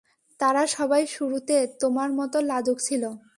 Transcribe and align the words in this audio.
তারা 0.39 0.63
সবাই 0.75 1.03
শুরুতে 1.07 1.55
তোমার 1.79 2.09
মতো 2.19 2.37
লাজুক 2.41 2.77
ছিল। 2.81 3.03